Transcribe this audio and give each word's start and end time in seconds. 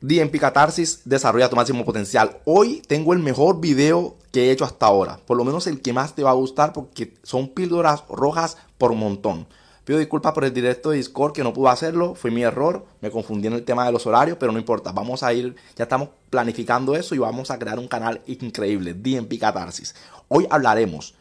DMP 0.00 0.38
Catarsis 0.38 1.00
desarrolla 1.06 1.48
tu 1.48 1.56
máximo 1.56 1.84
potencial. 1.84 2.38
Hoy 2.44 2.82
tengo 2.86 3.14
el 3.14 3.18
mejor 3.18 3.60
video 3.60 4.16
que 4.30 4.44
he 4.44 4.50
hecho 4.50 4.66
hasta 4.66 4.86
ahora. 4.86 5.18
Por 5.26 5.38
lo 5.38 5.44
menos 5.44 5.66
el 5.66 5.80
que 5.80 5.94
más 5.94 6.14
te 6.14 6.22
va 6.22 6.30
a 6.30 6.34
gustar 6.34 6.74
porque 6.74 7.14
son 7.22 7.48
píldoras 7.48 8.04
rojas 8.08 8.58
por 8.76 8.92
montón. 8.92 9.46
Pido 9.86 9.98
disculpas 9.98 10.32
por 10.32 10.44
el 10.44 10.52
directo 10.52 10.90
de 10.90 10.98
Discord 10.98 11.32
que 11.32 11.42
no 11.42 11.54
pude 11.54 11.70
hacerlo. 11.70 12.14
Fue 12.14 12.30
mi 12.30 12.42
error. 12.42 12.84
Me 13.00 13.10
confundí 13.10 13.46
en 13.46 13.54
el 13.54 13.64
tema 13.64 13.86
de 13.86 13.92
los 13.92 14.06
horarios, 14.06 14.36
pero 14.38 14.52
no 14.52 14.58
importa. 14.58 14.92
Vamos 14.92 15.22
a 15.22 15.32
ir, 15.32 15.56
ya 15.76 15.84
estamos 15.84 16.10
planificando 16.28 16.94
eso 16.94 17.14
y 17.14 17.18
vamos 17.18 17.50
a 17.50 17.58
crear 17.58 17.78
un 17.78 17.88
canal 17.88 18.20
increíble. 18.26 18.92
DMP 18.92 19.38
Catarsis. 19.38 19.94
Hoy 20.28 20.46
hablaremos 20.50 21.14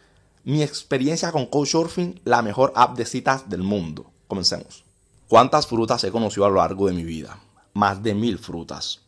mi 0.44 0.64
experiencia 0.64 1.32
con 1.32 1.46
Couchsurfing, 1.46 2.20
la 2.26 2.42
mejor 2.42 2.73
app 2.76 2.98
de 2.98 3.05
citas 3.05 3.50
del 3.50 3.64
mundo. 3.64 4.12
Comencemos. 4.28 4.84
¿Cuántas 5.30 5.66
frutas 5.66 6.04
he 6.04 6.12
conocido 6.12 6.46
a 6.46 6.50
lo 6.50 6.55
largo 6.55 6.88
de 6.88 6.94
mi 6.94 7.04
vida? 7.04 7.39
Más 7.76 8.02
de 8.02 8.16
mil 8.16 8.39
frutas 8.39 9.02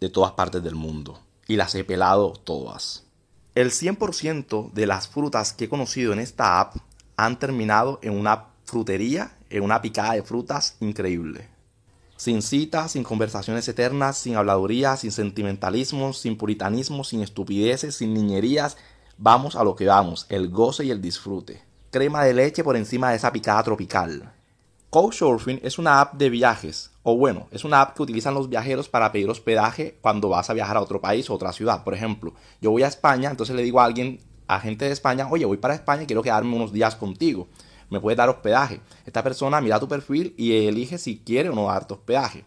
de 0.00 0.10
todas 0.10 0.32
partes 0.32 0.62
del 0.62 0.74
mundo 0.74 1.20
y 1.46 1.54
las 1.54 1.74
he 1.76 1.84
pelado 1.84 2.32
todas. 2.32 3.04
El 3.54 3.70
100% 3.70 4.72
de 4.72 4.86
las 4.86 5.06
frutas 5.06 5.52
que 5.52 5.64
he 5.64 5.68
conocido 5.68 6.12
en 6.12 6.18
esta 6.18 6.58
app 6.58 6.74
han 7.16 7.38
terminado 7.38 8.00
en 8.02 8.18
una 8.18 8.46
frutería, 8.64 9.36
en 9.50 9.62
una 9.62 9.80
picada 9.80 10.14
de 10.14 10.24
frutas 10.24 10.76
increíble. 10.80 11.48
Sin 12.16 12.42
citas, 12.42 12.92
sin 12.92 13.04
conversaciones 13.04 13.68
eternas, 13.68 14.18
sin 14.18 14.34
habladurías, 14.34 15.00
sin 15.00 15.12
sentimentalismo, 15.12 16.12
sin 16.12 16.36
puritanismo, 16.36 17.04
sin 17.04 17.22
estupideces, 17.22 17.94
sin 17.94 18.14
niñerías. 18.14 18.76
Vamos 19.16 19.54
a 19.54 19.62
lo 19.62 19.76
que 19.76 19.86
vamos, 19.86 20.26
el 20.28 20.48
goce 20.48 20.84
y 20.84 20.90
el 20.90 21.00
disfrute. 21.00 21.62
Crema 21.92 22.24
de 22.24 22.34
leche 22.34 22.64
por 22.64 22.76
encima 22.76 23.10
de 23.10 23.16
esa 23.16 23.32
picada 23.32 23.62
tropical. 23.62 24.32
Couchsurfing 24.90 25.60
es 25.62 25.78
una 25.78 26.00
app 26.00 26.14
de 26.14 26.30
viajes 26.30 26.91
o 27.04 27.16
bueno, 27.16 27.48
es 27.50 27.64
una 27.64 27.80
app 27.80 27.96
que 27.96 28.02
utilizan 28.02 28.34
los 28.34 28.48
viajeros 28.48 28.88
para 28.88 29.10
pedir 29.10 29.28
hospedaje 29.28 29.98
cuando 30.00 30.28
vas 30.28 30.50
a 30.50 30.52
viajar 30.52 30.76
a 30.76 30.80
otro 30.80 31.00
país 31.00 31.28
o 31.28 31.34
otra 31.34 31.52
ciudad. 31.52 31.82
Por 31.82 31.94
ejemplo, 31.94 32.34
yo 32.60 32.70
voy 32.70 32.84
a 32.84 32.88
España, 32.88 33.30
entonces 33.30 33.56
le 33.56 33.62
digo 33.62 33.80
a 33.80 33.84
alguien, 33.84 34.20
a 34.46 34.60
gente 34.60 34.84
de 34.84 34.92
España, 34.92 35.26
oye, 35.30 35.44
voy 35.44 35.56
para 35.56 35.74
España 35.74 36.04
y 36.04 36.06
quiero 36.06 36.22
quedarme 36.22 36.54
unos 36.54 36.72
días 36.72 36.94
contigo. 36.94 37.48
Me 37.90 38.00
puedes 38.00 38.16
dar 38.16 38.28
hospedaje. 38.28 38.80
Esta 39.04 39.22
persona 39.22 39.60
mira 39.60 39.80
tu 39.80 39.88
perfil 39.88 40.34
y 40.36 40.66
elige 40.66 40.96
si 40.96 41.18
quiere 41.18 41.48
o 41.48 41.54
no 41.54 41.66
darte 41.66 41.94
hospedaje. 41.94 42.44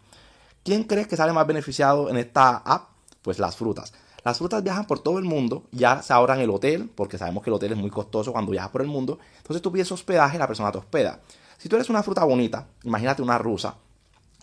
¿Quién 0.63 0.83
crees 0.85 1.07
que 1.07 1.17
sale 1.17 1.33
más 1.33 1.45
beneficiado 1.45 2.09
en 2.09 2.17
esta 2.17 2.57
app? 2.57 2.89
Pues 3.21 3.39
las 3.39 3.55
frutas. 3.55 3.93
Las 4.23 4.39
frutas 4.39 4.63
viajan 4.63 4.87
por 4.87 4.99
todo 4.99 5.19
el 5.19 5.25
mundo, 5.25 5.65
ya 5.71 6.01
se 6.01 6.13
ahorran 6.13 6.39
el 6.39 6.49
hotel, 6.49 6.89
porque 6.95 7.19
sabemos 7.19 7.43
que 7.43 7.51
el 7.51 7.55
hotel 7.55 7.73
es 7.73 7.77
muy 7.77 7.91
costoso 7.91 8.31
cuando 8.31 8.51
viajas 8.51 8.71
por 8.71 8.81
el 8.81 8.87
mundo. 8.87 9.19
Entonces 9.37 9.61
tú 9.61 9.71
pides 9.71 9.91
hospedaje 9.91 10.39
la 10.39 10.47
persona 10.47 10.71
te 10.71 10.79
hospeda. 10.79 11.19
Si 11.57 11.69
tú 11.69 11.75
eres 11.75 11.89
una 11.89 12.01
fruta 12.01 12.23
bonita, 12.23 12.67
imagínate 12.83 13.21
una 13.21 13.37
rusa, 13.37 13.75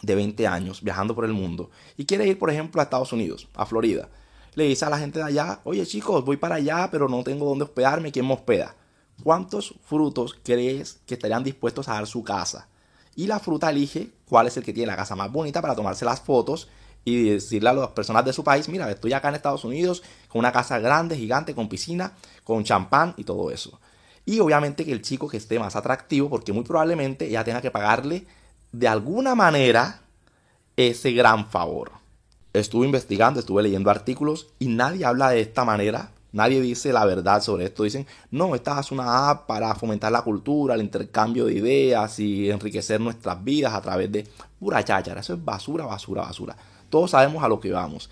de 0.02 0.14
20 0.14 0.46
años 0.46 0.82
viajando 0.82 1.14
por 1.14 1.24
el 1.24 1.32
mundo 1.32 1.70
y 1.96 2.04
quiere 2.04 2.26
ir, 2.26 2.38
por 2.38 2.50
ejemplo, 2.50 2.80
a 2.80 2.84
Estados 2.84 3.12
Unidos, 3.12 3.48
a 3.54 3.64
Florida, 3.64 4.08
le 4.54 4.64
dice 4.64 4.84
a 4.84 4.90
la 4.90 4.98
gente 4.98 5.18
de 5.18 5.24
allá, 5.24 5.60
oye 5.64 5.86
chicos, 5.86 6.24
voy 6.24 6.36
para 6.36 6.56
allá, 6.56 6.88
pero 6.90 7.08
no 7.08 7.22
tengo 7.24 7.46
dónde 7.46 7.64
hospedarme, 7.64 8.12
¿quién 8.12 8.26
me 8.26 8.34
hospeda? 8.34 8.74
¿Cuántos 9.22 9.74
frutos 9.84 10.36
crees 10.42 11.00
que 11.06 11.14
estarían 11.14 11.44
dispuestos 11.44 11.88
a 11.88 11.94
dar 11.94 12.06
su 12.06 12.22
casa? 12.22 12.68
Y 13.14 13.26
la 13.26 13.38
fruta 13.38 13.70
elige 13.70 14.10
cuál 14.28 14.46
es 14.46 14.56
el 14.56 14.64
que 14.64 14.72
tiene 14.72 14.88
la 14.88 14.96
casa 14.96 15.16
más 15.16 15.30
bonita 15.30 15.62
para 15.62 15.74
tomarse 15.74 16.04
las 16.04 16.20
fotos 16.20 16.68
y 17.04 17.30
decirle 17.30 17.70
a 17.70 17.72
las 17.74 17.88
personas 17.88 18.24
de 18.24 18.32
su 18.32 18.44
país, 18.44 18.68
mira, 18.68 18.90
estoy 18.90 19.12
acá 19.12 19.28
en 19.28 19.34
Estados 19.34 19.64
Unidos 19.64 20.02
con 20.28 20.38
una 20.38 20.52
casa 20.52 20.78
grande, 20.78 21.16
gigante, 21.16 21.54
con 21.54 21.68
piscina, 21.68 22.12
con 22.44 22.64
champán 22.64 23.14
y 23.16 23.24
todo 23.24 23.50
eso. 23.50 23.80
Y 24.24 24.38
obviamente 24.40 24.84
que 24.84 24.92
el 24.92 25.02
chico 25.02 25.28
que 25.28 25.36
esté 25.36 25.58
más 25.58 25.74
atractivo, 25.74 26.30
porque 26.30 26.52
muy 26.52 26.62
probablemente 26.62 27.26
ella 27.26 27.44
tenga 27.44 27.60
que 27.60 27.70
pagarle 27.70 28.26
de 28.72 28.88
alguna 28.88 29.34
manera 29.34 30.00
ese 30.76 31.12
gran 31.12 31.46
favor. 31.46 31.92
Estuve 32.52 32.86
investigando, 32.86 33.40
estuve 33.40 33.62
leyendo 33.62 33.90
artículos 33.90 34.48
y 34.58 34.68
nadie 34.68 35.04
habla 35.04 35.30
de 35.30 35.40
esta 35.40 35.64
manera. 35.64 36.10
Nadie 36.32 36.60
dice 36.62 36.92
la 36.92 37.04
verdad 37.04 37.42
sobre 37.42 37.66
esto. 37.66 37.82
Dicen, 37.82 38.06
no, 38.30 38.54
esta 38.54 38.80
es 38.80 38.90
una 38.90 39.30
app 39.30 39.46
para 39.46 39.74
fomentar 39.74 40.10
la 40.12 40.22
cultura, 40.22 40.74
el 40.74 40.80
intercambio 40.80 41.46
de 41.46 41.54
ideas 41.54 42.18
y 42.18 42.50
enriquecer 42.50 43.00
nuestras 43.00 43.42
vidas 43.44 43.74
a 43.74 43.82
través 43.82 44.10
de 44.10 44.26
pura 44.58 44.82
cháchara. 44.82 45.20
Eso 45.20 45.34
es 45.34 45.44
basura, 45.44 45.84
basura, 45.84 46.22
basura. 46.22 46.56
Todos 46.88 47.10
sabemos 47.10 47.42
a 47.42 47.48
lo 47.48 47.60
que 47.60 47.70
vamos. 47.70 48.10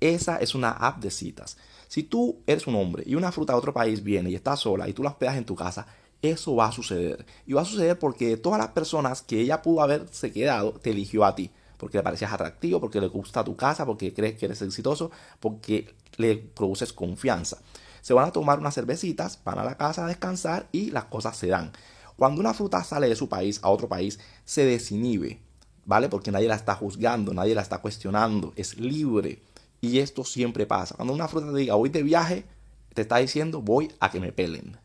Esa 0.00 0.36
es 0.38 0.54
una 0.54 0.70
app 0.70 0.98
de 0.98 1.10
citas. 1.10 1.56
Si 1.86 2.04
tú 2.04 2.38
eres 2.46 2.66
un 2.66 2.76
hombre 2.76 3.02
y 3.06 3.14
una 3.16 3.32
fruta 3.32 3.52
de 3.52 3.58
otro 3.58 3.74
país 3.74 4.02
viene 4.02 4.30
y 4.30 4.34
está 4.34 4.56
sola 4.56 4.88
y 4.88 4.92
tú 4.92 5.02
la 5.02 5.10
hospedas 5.10 5.36
en 5.36 5.44
tu 5.44 5.54
casa, 5.54 5.86
eso 6.22 6.54
va 6.54 6.66
a 6.66 6.72
suceder. 6.72 7.24
Y 7.46 7.52
va 7.54 7.62
a 7.62 7.64
suceder 7.64 7.98
porque 7.98 8.28
de 8.28 8.36
todas 8.36 8.58
las 8.58 8.68
personas 8.68 9.22
que 9.22 9.40
ella 9.40 9.62
pudo 9.62 9.82
haberse 9.82 10.32
quedado, 10.32 10.72
te 10.72 10.90
eligió 10.90 11.24
a 11.24 11.34
ti. 11.34 11.50
Porque 11.76 11.96
le 11.96 12.02
parecías 12.02 12.32
atractivo, 12.32 12.80
porque 12.80 13.00
le 13.00 13.08
gusta 13.08 13.42
tu 13.42 13.56
casa, 13.56 13.86
porque 13.86 14.12
crees 14.12 14.36
que 14.36 14.46
eres 14.46 14.60
exitoso, 14.60 15.10
porque 15.40 15.94
le 16.16 16.36
produces 16.36 16.92
confianza. 16.92 17.58
Se 18.02 18.12
van 18.12 18.28
a 18.28 18.32
tomar 18.32 18.58
unas 18.58 18.74
cervecitas, 18.74 19.40
van 19.44 19.58
a 19.58 19.64
la 19.64 19.76
casa 19.76 20.04
a 20.04 20.08
descansar 20.08 20.68
y 20.72 20.90
las 20.90 21.04
cosas 21.04 21.36
se 21.36 21.46
dan. 21.46 21.72
Cuando 22.16 22.40
una 22.40 22.52
fruta 22.52 22.84
sale 22.84 23.08
de 23.08 23.16
su 23.16 23.30
país 23.30 23.60
a 23.62 23.70
otro 23.70 23.88
país, 23.88 24.18
se 24.44 24.66
desinhibe, 24.66 25.40
¿vale? 25.86 26.10
Porque 26.10 26.30
nadie 26.30 26.48
la 26.48 26.54
está 26.54 26.74
juzgando, 26.74 27.32
nadie 27.32 27.54
la 27.54 27.62
está 27.62 27.78
cuestionando, 27.78 28.52
es 28.56 28.78
libre. 28.78 29.42
Y 29.80 30.00
esto 30.00 30.24
siempre 30.24 30.66
pasa. 30.66 30.96
Cuando 30.96 31.14
una 31.14 31.28
fruta 31.28 31.50
te 31.50 31.58
diga, 31.58 31.76
voy 31.76 31.88
de 31.88 32.02
viaje, 32.02 32.44
te 32.92 33.02
está 33.02 33.16
diciendo, 33.16 33.62
voy 33.62 33.90
a 34.00 34.10
que 34.10 34.20
me 34.20 34.32
pelen. 34.32 34.76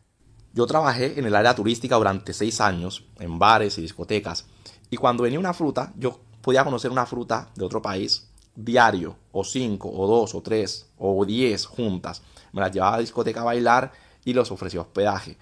Yo 0.56 0.66
trabajé 0.66 1.18
en 1.18 1.26
el 1.26 1.36
área 1.36 1.54
turística 1.54 1.96
durante 1.96 2.32
seis 2.32 2.62
años, 2.62 3.04
en 3.18 3.38
bares 3.38 3.76
y 3.76 3.82
discotecas, 3.82 4.46
y 4.88 4.96
cuando 4.96 5.24
venía 5.24 5.38
una 5.38 5.52
fruta, 5.52 5.92
yo 5.98 6.18
podía 6.40 6.64
conocer 6.64 6.90
una 6.90 7.04
fruta 7.04 7.50
de 7.54 7.66
otro 7.66 7.82
país 7.82 8.26
diario, 8.54 9.16
o 9.32 9.44
cinco, 9.44 9.90
o 9.94 10.06
dos, 10.06 10.34
o 10.34 10.40
tres, 10.40 10.86
o 10.96 11.26
diez 11.26 11.66
juntas. 11.66 12.22
Me 12.54 12.62
las 12.62 12.72
llevaba 12.72 12.94
a 12.94 12.96
la 12.96 13.00
discoteca 13.02 13.42
a 13.42 13.44
bailar 13.44 13.92
y 14.24 14.32
les 14.32 14.50
ofrecía 14.50 14.80
hospedaje. 14.80 15.36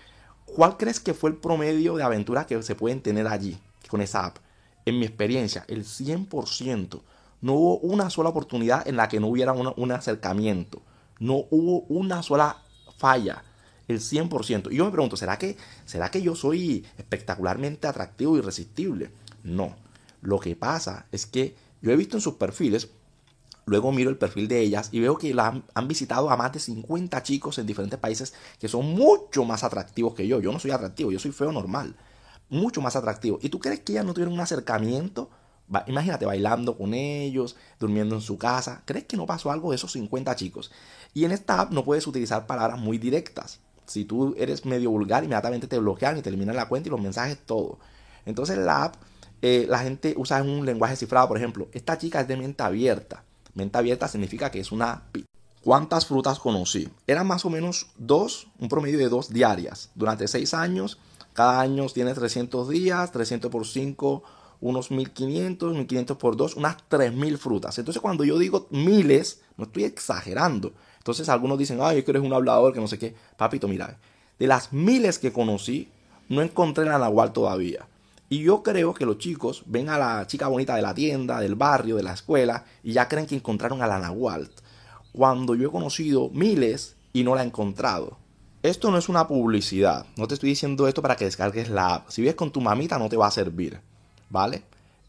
¿Cuál 0.47 0.76
crees 0.76 0.98
que 0.98 1.14
fue 1.14 1.31
el 1.31 1.36
promedio 1.36 1.94
de 1.94 2.02
aventuras 2.02 2.46
que 2.46 2.60
se 2.64 2.75
pueden 2.75 3.00
tener 3.00 3.28
allí 3.28 3.56
con 3.88 4.00
esa 4.00 4.26
app? 4.26 4.38
En 4.84 4.98
mi 4.98 5.06
experiencia, 5.06 5.64
el 5.69 5.84
100%. 5.84 7.02
No 7.41 7.52
hubo 7.52 7.78
una 7.78 8.10
sola 8.10 8.31
oportunidad 8.31 8.88
en 8.88 8.96
la 8.96 9.08
que 9.08 9.20
no 9.20 9.28
hubiera 9.28 9.52
un 9.52 9.92
acercamiento. 9.92 10.82
No 11.20 11.44
hubo 11.52 11.82
una 11.82 12.25
sola 12.25 12.64
falla 12.98 13.44
el 13.88 14.00
100%. 14.00 14.72
Y 14.72 14.76
yo 14.76 14.84
me 14.84 14.90
pregunto, 14.90 15.16
¿será 15.16 15.38
que, 15.38 15.56
¿será 15.84 16.10
que 16.10 16.22
yo 16.22 16.34
soy 16.34 16.84
espectacularmente 16.98 17.86
atractivo 17.86 18.36
y 18.36 18.38
irresistible? 18.40 19.10
No. 19.42 19.76
Lo 20.22 20.40
que 20.40 20.56
pasa 20.56 21.06
es 21.12 21.26
que 21.26 21.54
yo 21.82 21.92
he 21.92 21.96
visto 21.96 22.16
en 22.16 22.22
sus 22.22 22.34
perfiles, 22.34 22.88
luego 23.66 23.92
miro 23.92 24.10
el 24.10 24.16
perfil 24.16 24.48
de 24.48 24.60
ellas 24.60 24.88
y 24.90 25.00
veo 25.00 25.18
que 25.18 25.34
la 25.34 25.62
han, 25.74 25.88
visitado 25.88 26.30
a 26.30 26.36
más 26.36 26.52
de 26.52 26.60
50 26.60 27.22
chicos 27.22 27.58
en 27.58 27.66
diferentes 27.66 27.98
países 27.98 28.34
que 28.58 28.68
son 28.68 28.86
mucho 28.86 29.44
más 29.44 29.64
atractivos 29.64 30.14
que 30.14 30.26
yo. 30.26 30.40
Yo 30.40 30.50
no 30.50 30.58
soy 30.58 30.70
atractivo, 30.70 31.12
yo 31.12 31.18
soy 31.18 31.32
feo 31.32 31.52
normal. 31.52 31.94
Mucho 32.48 32.80
más 32.80 32.96
atractivo. 32.96 33.38
¿Y 33.42 33.48
tú 33.48 33.58
crees 33.58 33.80
que 33.80 33.92
ellas 33.92 34.04
no 34.04 34.14
tuvieron 34.14 34.34
un 34.34 34.40
acercamiento? 34.40 35.30
imagínate 35.86 36.26
bailando 36.26 36.76
con 36.76 36.94
ellos, 36.94 37.56
durmiendo 37.80 38.14
en 38.14 38.20
su 38.20 38.38
casa. 38.38 38.82
¿Crees 38.84 39.04
que 39.04 39.16
no 39.16 39.26
pasó 39.26 39.50
algo 39.50 39.70
de 39.70 39.76
esos 39.76 39.92
50 39.92 40.36
chicos? 40.36 40.70
Y 41.14 41.24
en 41.24 41.32
esta 41.32 41.60
app 41.60 41.72
no 41.72 41.84
puedes 41.84 42.06
utilizar 42.06 42.46
palabras 42.46 42.78
muy 42.78 42.98
directas. 42.98 43.60
Si 43.86 44.04
tú 44.04 44.34
eres 44.38 44.64
medio 44.64 44.90
vulgar, 44.90 45.24
inmediatamente 45.24 45.66
te 45.66 45.78
bloquean 45.78 46.18
y 46.18 46.22
te 46.22 46.28
eliminan 46.28 46.56
la 46.56 46.68
cuenta 46.68 46.88
y 46.88 46.90
los 46.90 47.00
mensajes, 47.00 47.38
todo. 47.44 47.78
Entonces 48.26 48.58
la 48.58 48.84
app, 48.84 48.96
eh, 49.42 49.66
la 49.68 49.78
gente 49.78 50.14
usa 50.16 50.42
un 50.42 50.64
lenguaje 50.64 50.96
cifrado, 50.96 51.28
por 51.28 51.36
ejemplo, 51.36 51.68
esta 51.72 51.98
chica 51.98 52.20
es 52.20 52.28
de 52.28 52.36
mente 52.36 52.62
abierta. 52.62 53.24
Mente 53.54 53.78
abierta 53.78 54.08
significa 54.08 54.50
que 54.50 54.60
es 54.60 54.72
una... 54.72 55.04
¿Cuántas 55.62 56.06
frutas 56.06 56.38
conocí? 56.38 56.90
Eran 57.06 57.26
más 57.26 57.46
o 57.46 57.50
menos 57.50 57.86
dos, 57.96 58.48
un 58.58 58.68
promedio 58.68 58.98
de 58.98 59.08
dos 59.08 59.30
diarias. 59.30 59.90
Durante 59.94 60.28
seis 60.28 60.52
años, 60.52 60.98
cada 61.32 61.60
año 61.60 61.86
tienes 61.86 62.16
300 62.16 62.68
días, 62.68 63.10
300 63.12 63.50
por 63.50 63.66
5, 63.66 64.22
unos 64.60 64.90
1500, 64.90 65.74
1500 65.74 66.16
por 66.16 66.36
2, 66.36 66.56
unas 66.56 66.76
3000 66.88 67.38
frutas. 67.38 67.78
Entonces 67.78 68.00
cuando 68.00 68.24
yo 68.24 68.38
digo 68.38 68.66
miles, 68.70 69.42
no 69.56 69.64
estoy 69.64 69.84
exagerando. 69.84 70.72
Entonces 71.04 71.28
algunos 71.28 71.58
dicen, 71.58 71.80
ay, 71.82 71.98
es 71.98 72.04
que 72.04 72.12
eres 72.12 72.22
un 72.22 72.32
hablador, 72.32 72.72
que 72.72 72.80
no 72.80 72.88
sé 72.88 72.98
qué. 72.98 73.14
Papito, 73.36 73.68
mira, 73.68 73.98
de 74.38 74.46
las 74.46 74.72
miles 74.72 75.18
que 75.18 75.34
conocí, 75.34 75.90
no 76.30 76.40
encontré 76.40 76.86
la 76.86 76.98
nahual 76.98 77.34
todavía. 77.34 77.86
Y 78.30 78.38
yo 78.38 78.62
creo 78.62 78.94
que 78.94 79.04
los 79.04 79.18
chicos 79.18 79.64
ven 79.66 79.90
a 79.90 79.98
la 79.98 80.26
chica 80.26 80.48
bonita 80.48 80.74
de 80.76 80.80
la 80.80 80.94
tienda, 80.94 81.40
del 81.40 81.56
barrio, 81.56 81.96
de 81.96 82.04
la 82.04 82.14
escuela, 82.14 82.64
y 82.82 82.94
ya 82.94 83.06
creen 83.06 83.26
que 83.26 83.34
encontraron 83.34 83.82
a 83.82 83.86
la 83.86 83.98
nahual. 83.98 84.48
Cuando 85.12 85.54
yo 85.54 85.68
he 85.68 85.70
conocido 85.70 86.30
miles 86.30 86.96
y 87.12 87.22
no 87.22 87.34
la 87.34 87.42
he 87.42 87.46
encontrado. 87.46 88.16
Esto 88.62 88.90
no 88.90 88.96
es 88.96 89.10
una 89.10 89.28
publicidad. 89.28 90.06
No 90.16 90.26
te 90.26 90.32
estoy 90.32 90.48
diciendo 90.48 90.88
esto 90.88 91.02
para 91.02 91.16
que 91.16 91.26
descargues 91.26 91.68
la 91.68 91.96
app. 91.96 92.08
Si 92.08 92.22
vives 92.22 92.34
con 92.34 92.50
tu 92.50 92.62
mamita 92.62 92.98
no 92.98 93.10
te 93.10 93.18
va 93.18 93.26
a 93.26 93.30
servir. 93.30 93.78
¿Vale? 94.30 94.62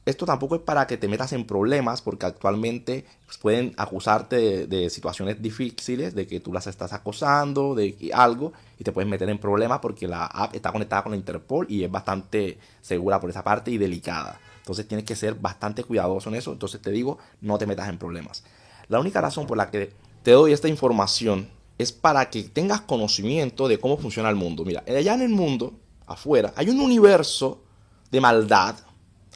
Esto 0.05 0.27
tampoco 0.27 0.55
es 0.55 0.61
para 0.61 0.85
que 0.85 0.97
te 0.97 1.07
metas 1.07 1.33
en 1.33 1.45
problemas, 1.45 2.03
porque 2.03 2.27
actualmente 2.27 3.05
pues, 3.25 3.39
pueden 3.39 3.73
acusarte 3.75 4.67
de, 4.67 4.89
situaciones 4.91 5.41
difíciles, 5.41 6.13
de 6.13 6.27
que 6.27 6.39
tú 6.39 6.53
las 6.53 6.67
estás 6.67 6.93
acosando, 6.93 7.73
de 7.73 8.11
algo, 8.13 8.53
y 8.77 8.83
te 8.83 8.91
puedes 8.91 9.09
meter 9.09 9.27
en 9.29 9.39
problemas 9.39 9.79
porque 9.79 10.07
la 10.07 10.25
app 10.25 10.53
está 10.53 10.71
conectada 10.71 11.01
con 11.01 11.13
la 11.13 11.17
Interpol 11.17 11.65
y 11.69 11.83
es 11.83 11.91
bastante 11.91 12.59
segura 12.81 13.19
por 13.19 13.31
esa 13.31 13.43
parte 13.43 13.71
y 13.71 13.79
delicada. 13.79 14.39
Entonces 14.59 14.87
tienes 14.87 15.05
que 15.05 15.15
ser 15.15 15.35
bastante 15.35 15.83
cuidadoso 15.83 16.29
en 16.29 16.35
eso. 16.35 16.51
Entonces 16.51 16.81
te 16.81 16.91
digo, 16.91 17.17
no 17.41 17.57
te 17.57 17.65
metas 17.65 17.89
en 17.89 17.97
problemas. 17.97 18.43
La 18.87 18.99
única 18.99 19.21
razón 19.21 19.47
por 19.47 19.57
la 19.57 19.71
que 19.71 19.91
te 20.21 20.31
doy 20.31 20.53
esta 20.53 20.67
información 20.67 21.49
es 21.77 21.91
para 21.91 22.29
que 22.29 22.43
tengas 22.43 22.81
conocimiento 22.81 23.67
de 23.67 23.79
cómo 23.79 23.97
funciona 23.97 24.29
el 24.29 24.35
mundo. 24.35 24.63
Mira, 24.65 24.83
allá 24.87 25.13
en 25.15 25.21
el 25.21 25.29
mundo, 25.29 25.73
afuera, 26.05 26.53
hay 26.55 26.69
un 26.69 26.79
universo 26.79 27.63
de 28.11 28.21
maldad, 28.21 28.75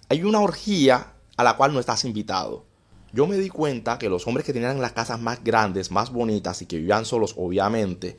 hay 0.09 0.23
una 0.23 0.41
orgía 0.41 1.13
a 1.37 1.43
la 1.43 1.55
cual 1.55 1.71
no 1.71 1.79
estás 1.79 2.03
invitado. 2.03 2.65
Yo 3.13 3.27
me 3.27 3.37
di 3.37 3.49
cuenta 3.49 3.99
que 3.99 4.09
los 4.09 4.25
hombres 4.25 4.43
que 4.43 4.53
tenían 4.53 4.81
las 4.81 4.91
casas 4.91 5.19
más 5.19 5.43
grandes, 5.43 5.91
más 5.91 6.11
bonitas 6.11 6.61
y 6.63 6.65
que 6.65 6.77
vivían 6.77 7.05
solos, 7.05 7.35
obviamente, 7.37 8.17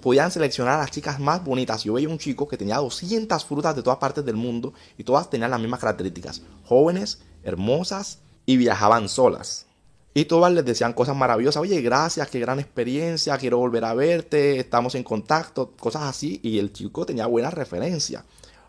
podían 0.00 0.30
seleccionar 0.30 0.74
a 0.74 0.78
las 0.78 0.90
chicas 0.90 1.20
más 1.20 1.44
bonitas. 1.44 1.84
Yo 1.84 1.92
veía 1.92 2.08
un 2.08 2.18
chico 2.18 2.48
que 2.48 2.56
tenía 2.56 2.78
200 2.78 3.44
frutas 3.44 3.76
de 3.76 3.82
todas 3.82 3.98
partes 3.98 4.24
del 4.24 4.36
mundo 4.36 4.72
y 4.96 5.04
todas 5.04 5.28
tenían 5.28 5.50
las 5.50 5.60
mismas 5.60 5.80
características. 5.80 6.40
Jóvenes, 6.64 7.20
hermosas 7.42 8.20
y 8.46 8.56
viajaban 8.56 9.08
solas. 9.08 9.66
Y 10.14 10.24
todas 10.24 10.50
les 10.52 10.64
decían 10.64 10.94
cosas 10.94 11.16
maravillosas. 11.16 11.60
Oye, 11.60 11.82
gracias, 11.82 12.28
qué 12.28 12.40
gran 12.40 12.58
experiencia, 12.60 13.36
quiero 13.36 13.58
volver 13.58 13.84
a 13.84 13.92
verte, 13.92 14.58
estamos 14.58 14.94
en 14.94 15.04
contacto, 15.04 15.72
cosas 15.78 16.04
así. 16.04 16.40
Y 16.42 16.58
el 16.58 16.72
chico 16.72 17.04
tenía 17.04 17.26
buena 17.26 17.50
referencia. 17.50 18.24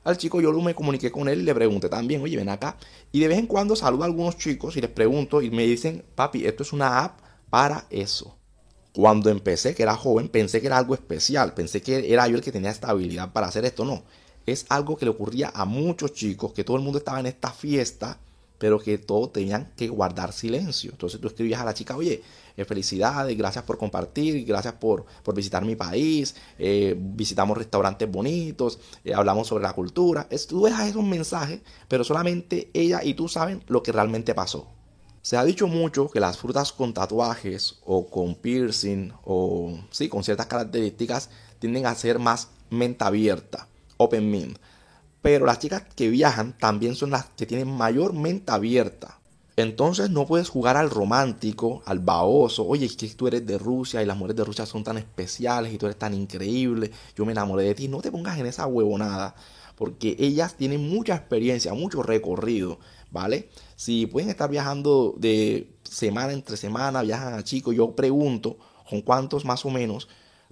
Al 0.07 0.17
chico 0.17 0.39
yo 0.39 0.53
me 0.53 0.73
comuniqué 0.73 1.11
con 1.11 1.27
él 1.27 1.41
y 1.41 1.43
le 1.43 1.53
pregunté 1.53 1.89
también, 1.89 2.21
oye, 2.21 2.37
ven 2.37 2.47
acá. 2.47 2.77
Y 3.11 3.19
de 3.19 3.27
vez 3.27 3.39
en 3.39 3.45
cuando 3.45 3.75
saludo 3.75 4.03
a 4.03 4.05
algunos 4.05 4.37
chicos 4.37 4.77
y 4.77 4.79
les 4.79 4.89
pregunto 4.89 5.41
y 5.41 5.49
me 5.49 5.63
dicen, 5.63 6.05
papi, 6.15 6.45
esto 6.45 6.63
es 6.63 6.71
una 6.71 7.03
app 7.03 7.19
para 7.49 7.87
eso. 7.89 8.37
Cuando 8.93 9.29
empecé, 9.29 9.75
que 9.75 9.83
era 9.83 9.97
joven, 9.97 10.29
pensé 10.29 10.61
que 10.61 10.67
era 10.67 10.77
algo 10.77 10.93
especial. 10.93 11.53
Pensé 11.53 11.81
que 11.81 12.13
era 12.13 12.25
yo 12.29 12.37
el 12.37 12.41
que 12.41 12.53
tenía 12.53 12.71
esta 12.71 12.87
habilidad 12.87 13.33
para 13.33 13.47
hacer 13.47 13.65
esto. 13.65 13.83
No, 13.83 14.05
es 14.45 14.65
algo 14.69 14.95
que 14.95 15.03
le 15.03 15.11
ocurría 15.11 15.51
a 15.53 15.65
muchos 15.65 16.13
chicos, 16.13 16.53
que 16.53 16.63
todo 16.63 16.77
el 16.77 16.83
mundo 16.83 16.99
estaba 16.99 17.19
en 17.19 17.25
esta 17.25 17.51
fiesta 17.51 18.17
pero 18.57 18.79
que 18.79 18.97
todos 18.97 19.33
tenían 19.33 19.71
que 19.75 19.87
guardar 19.87 20.33
silencio. 20.33 20.91
Entonces 20.91 21.19
tú 21.21 21.27
escribías 21.27 21.61
a 21.61 21.65
la 21.65 21.73
chica, 21.73 21.95
oye, 21.95 22.21
eh, 22.55 22.65
felicidades, 22.65 23.37
gracias 23.37 23.63
por 23.63 23.77
compartir, 23.77 24.43
gracias 24.45 24.73
por, 24.75 25.05
por 25.23 25.35
visitar 25.35 25.63
mi 25.63 25.75
país, 25.75 26.35
eh, 26.57 26.95
visitamos 26.97 27.57
restaurantes 27.57 28.09
bonitos, 28.09 28.79
eh, 29.03 29.13
hablamos 29.13 29.47
sobre 29.47 29.63
la 29.63 29.73
cultura. 29.73 30.27
Es, 30.29 30.47
tú 30.47 30.63
dejas 30.63 30.89
esos 30.89 31.03
mensajes, 31.03 31.61
pero 31.87 32.03
solamente 32.03 32.71
ella 32.73 33.03
y 33.03 33.13
tú 33.13 33.27
saben 33.27 33.63
lo 33.67 33.83
que 33.83 33.91
realmente 33.91 34.33
pasó. 34.33 34.67
Se 35.21 35.37
ha 35.37 35.43
dicho 35.43 35.67
mucho 35.67 36.09
que 36.09 36.19
las 36.19 36.37
frutas 36.37 36.71
con 36.71 36.93
tatuajes 36.93 37.79
o 37.85 38.09
con 38.09 38.35
piercing 38.35 39.11
o 39.25 39.77
sí, 39.91 40.07
con 40.09 40.23
ciertas 40.23 40.47
características 40.47 41.29
tienden 41.59 41.85
a 41.85 41.95
ser 41.95 42.17
más 42.17 42.49
mente 42.69 43.03
abierta, 43.03 43.67
open 43.97 44.31
mind. 44.31 44.57
Pero 45.21 45.45
las 45.45 45.59
chicas 45.59 45.83
que 45.95 46.09
viajan 46.09 46.57
también 46.57 46.95
son 46.95 47.11
las 47.11 47.25
que 47.35 47.45
tienen 47.45 47.69
mayor 47.69 48.13
mente 48.13 48.51
abierta. 48.51 49.17
Entonces 49.57 50.11
no 50.11 50.27
puedes 50.27 50.49
jugar 50.49 50.77
al 50.77 50.91
romántico, 50.91 51.81
al 51.85 51.97
baoso. 51.97 52.63
Oye, 52.67 52.85
es 52.85 52.95
que 52.95 53.07
tú 53.09 53.27
eres 53.27 53.43
de 53.45 53.57
Rusia 53.57 54.03
y 54.03 54.05
las 54.05 54.15
mujeres 54.15 54.37
de 54.37 54.43
Rusia 54.43 54.67
son 54.67 54.83
tan 54.83 54.99
especiales 54.99 55.73
y 55.73 55.79
tú 55.79 55.87
eres 55.87 55.97
tan 55.97 56.13
increíble. 56.13 56.91
Yo 57.15 57.25
me 57.25 57.31
enamoré 57.31 57.63
de 57.63 57.73
ti. 57.73 57.87
No 57.87 58.01
te 58.01 58.11
pongas 58.11 58.37
en 58.37 58.45
esa 58.45 58.67
huevonada. 58.67 59.33
Porque 59.75 60.15
ellas 60.19 60.55
tienen 60.55 60.87
mucha 60.87 61.15
experiencia, 61.15 61.73
mucho 61.73 62.03
recorrido. 62.03 62.77
¿Vale? 63.09 63.49
Si 63.75 64.05
pueden 64.05 64.29
estar 64.29 64.47
viajando 64.47 65.15
de 65.17 65.75
semana 65.81 66.33
entre 66.33 66.55
semana, 66.55 67.01
viajan 67.01 67.33
a 67.33 67.43
chicos. 67.43 67.75
Yo 67.75 67.95
pregunto 67.95 68.57
con 68.87 69.01
cuántos 69.01 69.43
más 69.43 69.65
o 69.65 69.71
menos. 69.71 70.07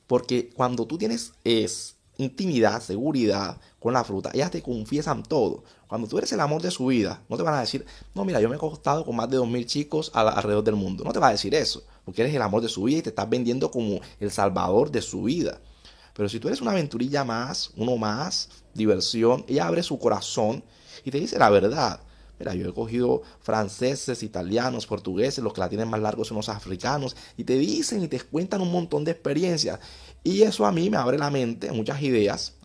Porque 0.07 0.49
cuando 0.49 0.87
tú 0.87 0.97
tienes 0.97 1.33
es, 1.43 1.94
intimidad, 2.17 2.81
seguridad 2.81 3.57
con 3.79 3.93
la 3.93 4.03
fruta, 4.03 4.31
ellas 4.33 4.51
te 4.51 4.61
confiesan 4.61 5.23
todo. 5.23 5.63
Cuando 5.87 6.07
tú 6.07 6.17
eres 6.17 6.31
el 6.33 6.39
amor 6.39 6.61
de 6.61 6.71
su 6.71 6.87
vida, 6.87 7.21
no 7.29 7.37
te 7.37 7.43
van 7.43 7.53
a 7.53 7.61
decir, 7.61 7.85
no, 8.13 8.25
mira, 8.25 8.41
yo 8.41 8.49
me 8.49 8.55
he 8.55 8.59
costado 8.59 9.05
con 9.05 9.15
más 9.15 9.29
de 9.29 9.37
2.000 9.37 9.65
chicos 9.65 10.11
alrededor 10.13 10.63
del 10.63 10.75
mundo. 10.75 11.03
No 11.03 11.13
te 11.13 11.19
va 11.19 11.27
a 11.27 11.31
decir 11.31 11.53
eso, 11.53 11.83
porque 12.03 12.21
eres 12.21 12.33
el 12.33 12.41
amor 12.41 12.61
de 12.61 12.69
su 12.69 12.83
vida 12.83 12.99
y 12.99 13.01
te 13.03 13.09
estás 13.09 13.29
vendiendo 13.29 13.69
como 13.69 13.99
el 14.19 14.31
salvador 14.31 14.91
de 14.91 15.01
su 15.01 15.23
vida. 15.23 15.59
Pero 16.15 16.29
si 16.29 16.39
tú 16.39 16.47
eres 16.47 16.61
una 16.61 16.71
aventurilla 16.71 17.23
más, 17.23 17.71
uno 17.75 17.97
más, 17.97 18.49
diversión, 18.73 19.45
ella 19.47 19.67
abre 19.67 19.83
su 19.83 19.99
corazón 19.99 20.63
y 21.03 21.11
te 21.11 21.19
dice 21.19 21.37
la 21.37 21.49
verdad. 21.49 21.99
Mira, 22.39 22.53
yo 22.53 22.69
he 22.69 22.73
cogido 22.73 23.21
franceses, 23.39 24.23
italianos, 24.23 24.85
portugueses, 24.87 25.43
los 25.43 25.53
que 25.53 25.61
la 25.61 25.69
tienen 25.69 25.89
más 25.89 26.01
largos 26.01 26.27
son 26.27 26.37
los 26.37 26.49
africanos, 26.49 27.15
y 27.37 27.43
te 27.45 27.57
dicen 27.57 28.03
y 28.03 28.07
te 28.07 28.19
cuentan 28.19 28.61
un 28.61 28.71
montón 28.71 29.05
de 29.05 29.11
experiencias. 29.11 29.79
Y 30.23 30.41
eso 30.41 30.65
a 30.65 30.71
mí 30.71 30.89
me 30.89 30.97
abre 30.97 31.17
la 31.17 31.29
mente, 31.29 31.71
muchas 31.71 32.01
ideas, 32.01 32.55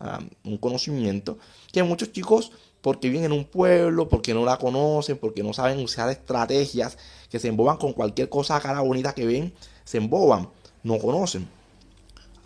un 0.44 0.58
conocimiento, 0.58 1.38
que 1.72 1.82
muchos 1.82 2.10
chicos, 2.12 2.52
porque 2.80 3.10
viven 3.10 3.24
en 3.24 3.32
un 3.32 3.44
pueblo, 3.44 4.08
porque 4.08 4.32
no 4.32 4.44
la 4.44 4.56
conocen, 4.56 5.18
porque 5.18 5.42
no 5.42 5.52
saben 5.52 5.78
usar 5.78 6.08
estrategias, 6.10 6.96
que 7.28 7.38
se 7.38 7.48
emboban 7.48 7.76
con 7.76 7.92
cualquier 7.92 8.28
cosa 8.28 8.58
cara 8.60 8.80
bonita 8.80 9.14
que 9.14 9.26
ven, 9.26 9.52
se 9.84 9.98
emboban, 9.98 10.48
no 10.82 10.98
conocen. 10.98 11.46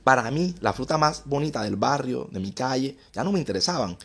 Para 0.02 0.30
mí, 0.30 0.54
la 0.60 0.72
fruta 0.72 0.98
más 0.98 1.22
bonita 1.24 1.62
del 1.62 1.76
barrio, 1.76 2.28
de 2.30 2.40
mi 2.40 2.52
calle, 2.52 2.98
ya 3.12 3.24
no 3.24 3.32
me 3.32 3.38
interesaban. 3.38 3.96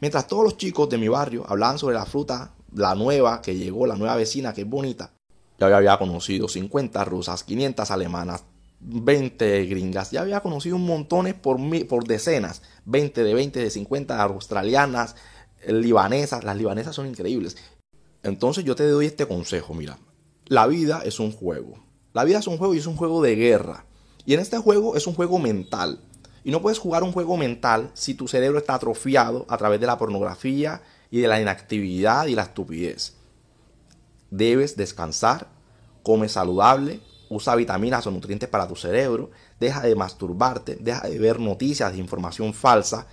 Mientras 0.00 0.26
todos 0.26 0.44
los 0.44 0.56
chicos 0.58 0.90
de 0.90 0.98
mi 0.98 1.08
barrio 1.08 1.46
hablaban 1.48 1.78
sobre 1.78 1.94
la 1.94 2.04
fruta 2.04 2.52
la 2.76 2.94
nueva 2.94 3.40
que 3.40 3.56
llegó, 3.56 3.86
la 3.86 3.96
nueva 3.96 4.16
vecina 4.16 4.52
que 4.52 4.62
es 4.62 4.68
bonita, 4.68 5.12
ya 5.58 5.74
había 5.74 5.96
conocido 5.96 6.48
50 6.48 7.04
rusas, 7.04 7.42
500 7.42 7.90
alemanas, 7.90 8.44
20 8.80 9.64
gringas, 9.64 10.10
ya 10.10 10.20
había 10.20 10.40
conocido 10.40 10.76
un 10.76 10.86
montones 10.86 11.34
por, 11.34 11.58
por 11.88 12.06
decenas, 12.06 12.62
20 12.84 13.24
de 13.24 13.34
20, 13.34 13.60
de 13.60 13.70
50 13.70 14.22
australianas, 14.22 15.16
libanesas, 15.66 16.44
las 16.44 16.56
libanesas 16.56 16.94
son 16.94 17.06
increíbles. 17.06 17.56
Entonces 18.22 18.64
yo 18.64 18.76
te 18.76 18.86
doy 18.86 19.06
este 19.06 19.26
consejo, 19.26 19.72
mira, 19.72 19.98
la 20.44 20.66
vida 20.66 21.00
es 21.04 21.18
un 21.18 21.32
juego, 21.32 21.78
la 22.12 22.24
vida 22.24 22.38
es 22.38 22.46
un 22.46 22.58
juego 22.58 22.74
y 22.74 22.78
es 22.78 22.86
un 22.86 22.96
juego 22.96 23.22
de 23.22 23.36
guerra. 23.36 23.86
Y 24.26 24.34
en 24.34 24.40
este 24.40 24.58
juego 24.58 24.96
es 24.96 25.06
un 25.06 25.14
juego 25.14 25.38
mental. 25.38 26.00
Y 26.44 26.50
no 26.50 26.60
puedes 26.60 26.78
jugar 26.78 27.02
un 27.02 27.12
juego 27.12 27.36
mental 27.36 27.90
si 27.94 28.14
tu 28.14 28.28
cerebro 28.28 28.58
está 28.58 28.74
atrofiado 28.74 29.46
a 29.48 29.56
través 29.56 29.80
de 29.80 29.86
la 29.86 29.98
pornografía, 29.98 30.82
y 31.10 31.20
de 31.20 31.28
la 31.28 31.40
inactividad 31.40 32.26
y 32.26 32.34
la 32.34 32.42
estupidez. 32.42 33.14
Debes 34.30 34.76
descansar, 34.76 35.48
come 36.02 36.28
saludable, 36.28 37.00
usa 37.28 37.56
vitaminas 37.56 38.06
o 38.06 38.10
nutrientes 38.10 38.48
para 38.48 38.68
tu 38.68 38.76
cerebro, 38.76 39.30
deja 39.60 39.80
de 39.80 39.94
masturbarte, 39.94 40.76
deja 40.76 41.08
de 41.08 41.18
ver 41.18 41.40
noticias 41.40 41.92
de 41.92 41.98
información 41.98 42.54
falsa, 42.54 43.06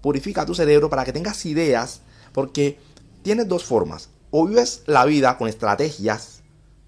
purifica 0.00 0.44
tu 0.44 0.54
cerebro 0.54 0.90
para 0.90 1.04
que 1.04 1.12
tengas 1.12 1.44
ideas, 1.46 2.02
porque 2.32 2.78
tienes 3.22 3.48
dos 3.48 3.64
formas. 3.64 4.10
O 4.30 4.46
vives 4.46 4.82
la 4.86 5.04
vida 5.04 5.38
con 5.38 5.48
estrategias 5.48 6.42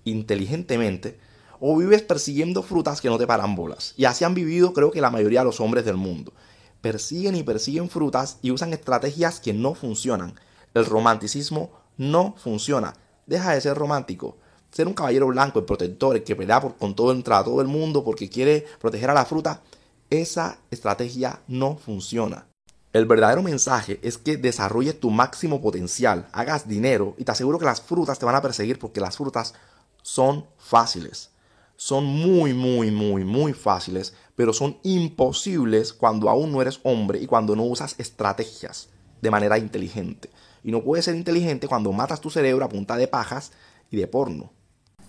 inteligentemente, 0.04 1.18
o 1.60 1.76
vives 1.76 2.02
persiguiendo 2.02 2.62
frutas 2.62 3.00
que 3.00 3.08
no 3.08 3.18
te 3.18 3.26
paran 3.26 3.54
bolas. 3.54 3.94
Y 3.96 4.04
así 4.04 4.24
han 4.24 4.34
vivido 4.34 4.72
creo 4.72 4.90
que 4.90 5.00
la 5.00 5.10
mayoría 5.10 5.40
de 5.40 5.46
los 5.46 5.60
hombres 5.60 5.84
del 5.84 5.96
mundo. 5.96 6.32
Persiguen 6.80 7.36
y 7.36 7.42
persiguen 7.42 7.88
frutas 7.88 8.38
y 8.42 8.50
usan 8.50 8.72
estrategias 8.72 9.40
que 9.40 9.52
no 9.52 9.74
funcionan 9.74 10.34
el 10.76 10.84
romanticismo 10.84 11.70
no 11.96 12.34
funciona. 12.36 12.94
Deja 13.24 13.54
de 13.54 13.60
ser 13.62 13.78
romántico. 13.78 14.36
Ser 14.70 14.86
un 14.86 14.92
caballero 14.92 15.26
blanco, 15.28 15.58
el 15.58 15.64
protector, 15.64 16.16
el 16.16 16.22
que 16.22 16.36
pelea 16.36 16.60
por, 16.60 16.76
con 16.76 16.94
todo 16.94 17.12
entra 17.12 17.42
todo 17.42 17.62
el 17.62 17.66
mundo 17.66 18.04
porque 18.04 18.28
quiere 18.28 18.66
proteger 18.78 19.08
a 19.08 19.14
la 19.14 19.24
fruta, 19.24 19.62
esa 20.10 20.58
estrategia 20.70 21.40
no 21.48 21.78
funciona. 21.78 22.46
El 22.92 23.06
verdadero 23.06 23.42
mensaje 23.42 23.98
es 24.02 24.18
que 24.18 24.36
desarrolles 24.36 25.00
tu 25.00 25.10
máximo 25.10 25.62
potencial, 25.62 26.28
hagas 26.32 26.68
dinero 26.68 27.14
y 27.16 27.24
te 27.24 27.32
aseguro 27.32 27.58
que 27.58 27.64
las 27.64 27.80
frutas 27.80 28.18
te 28.18 28.26
van 28.26 28.34
a 28.34 28.42
perseguir 28.42 28.78
porque 28.78 29.00
las 29.00 29.16
frutas 29.16 29.54
son 30.02 30.44
fáciles. 30.58 31.30
Son 31.76 32.04
muy, 32.04 32.52
muy, 32.52 32.90
muy, 32.90 33.24
muy 33.24 33.54
fáciles, 33.54 34.12
pero 34.36 34.52
son 34.52 34.78
imposibles 34.84 35.92
cuando 35.92 36.30
aún 36.30 36.52
no 36.52 36.62
eres 36.62 36.78
hombre 36.84 37.20
y 37.20 37.26
cuando 37.26 37.56
no 37.56 37.64
usas 37.64 37.96
estrategias 37.98 38.90
de 39.20 39.30
manera 39.30 39.58
inteligente. 39.58 40.30
Y 40.62 40.70
no 40.70 40.82
puedes 40.82 41.06
ser 41.06 41.16
inteligente 41.16 41.66
cuando 41.66 41.92
matas 41.92 42.20
tu 42.20 42.30
cerebro 42.30 42.64
a 42.64 42.68
punta 42.68 42.96
de 42.96 43.08
pajas 43.08 43.52
y 43.90 43.96
de 43.96 44.06
porno. 44.06 44.52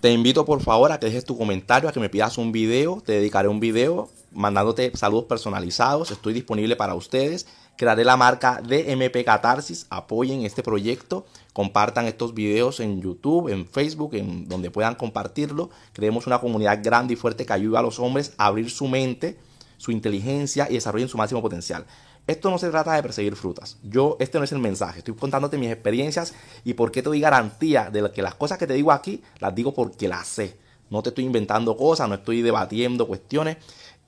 Te 0.00 0.12
invito 0.12 0.44
por 0.44 0.62
favor 0.62 0.92
a 0.92 1.00
que 1.00 1.06
dejes 1.06 1.24
tu 1.24 1.36
comentario, 1.36 1.88
a 1.88 1.92
que 1.92 1.98
me 1.98 2.08
pidas 2.08 2.38
un 2.38 2.52
video. 2.52 3.02
Te 3.04 3.14
dedicaré 3.14 3.48
un 3.48 3.58
video 3.58 4.08
mandándote 4.30 4.92
saludos 4.96 5.24
personalizados. 5.24 6.12
Estoy 6.12 6.32
disponible 6.32 6.76
para 6.76 6.94
ustedes. 6.94 7.46
Crearé 7.76 8.04
la 8.04 8.16
marca 8.16 8.62
de 8.62 8.92
MP 8.92 9.24
Catarsis. 9.24 9.86
Apoyen 9.90 10.44
este 10.44 10.62
proyecto. 10.62 11.26
Compartan 11.58 12.06
estos 12.06 12.34
videos 12.34 12.78
en 12.78 13.02
YouTube, 13.02 13.48
en 13.48 13.66
Facebook, 13.66 14.14
en 14.14 14.48
donde 14.48 14.70
puedan 14.70 14.94
compartirlo. 14.94 15.70
Creemos 15.92 16.28
una 16.28 16.38
comunidad 16.40 16.78
grande 16.84 17.14
y 17.14 17.16
fuerte 17.16 17.44
que 17.44 17.52
ayuda 17.52 17.80
a 17.80 17.82
los 17.82 17.98
hombres 17.98 18.32
a 18.38 18.46
abrir 18.46 18.70
su 18.70 18.86
mente, 18.86 19.36
su 19.76 19.90
inteligencia 19.90 20.68
y 20.70 20.74
desarrollen 20.74 21.08
su 21.08 21.18
máximo 21.18 21.42
potencial. 21.42 21.84
Esto 22.28 22.48
no 22.48 22.58
se 22.58 22.70
trata 22.70 22.92
de 22.92 23.02
perseguir 23.02 23.34
frutas. 23.34 23.76
Yo, 23.82 24.16
este 24.20 24.38
no 24.38 24.44
es 24.44 24.52
el 24.52 24.60
mensaje. 24.60 24.98
Estoy 24.98 25.14
contándote 25.14 25.58
mis 25.58 25.72
experiencias 25.72 26.32
y 26.62 26.74
por 26.74 26.92
qué 26.92 27.02
te 27.02 27.08
doy 27.08 27.18
garantía 27.18 27.90
de 27.90 28.08
que 28.12 28.22
las 28.22 28.36
cosas 28.36 28.56
que 28.56 28.68
te 28.68 28.74
digo 28.74 28.92
aquí 28.92 29.24
las 29.40 29.52
digo 29.52 29.74
porque 29.74 30.06
las 30.06 30.28
sé. 30.28 30.56
No 30.90 31.02
te 31.02 31.08
estoy 31.08 31.24
inventando 31.24 31.76
cosas, 31.76 32.08
no 32.08 32.14
estoy 32.14 32.40
debatiendo 32.40 33.08
cuestiones. 33.08 33.56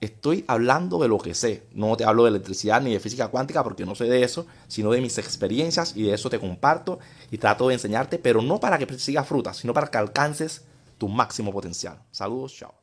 Estoy 0.01 0.45
hablando 0.49 0.99
de 0.99 1.09
lo 1.09 1.19
que 1.19 1.35
sé. 1.35 1.65
No 1.73 1.95
te 1.97 2.05
hablo 2.05 2.25
de 2.25 2.31
electricidad 2.31 2.81
ni 2.81 2.93
de 2.93 3.01
física 3.01 3.29
cuántica 3.29 3.63
porque 3.63 3.85
no 3.85 3.95
sé 3.95 4.05
de 4.05 4.23
eso, 4.23 4.47
sino 4.67 4.91
de 4.93 5.01
mis 5.03 5.19
experiencias 5.19 5.95
y 5.95 6.05
de 6.05 6.15
eso 6.15 6.31
te 6.31 6.41
comparto 6.41 6.99
y 7.31 7.37
trato 7.37 7.69
de 7.69 7.75
enseñarte, 7.75 8.19
pero 8.19 8.41
no 8.41 8.61
para 8.61 8.79
que 8.79 8.99
sigas 8.99 9.29
frutas, 9.29 9.59
sino 9.59 9.75
para 9.75 9.89
que 9.89 9.99
alcances 9.99 10.65
tu 10.97 11.09
máximo 11.09 11.53
potencial. 11.53 12.03
Saludos, 12.11 12.55
chao. 12.55 12.80